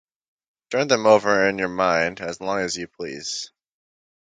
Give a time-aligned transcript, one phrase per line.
[0.71, 3.51] Turn them over in your mind as long as you please.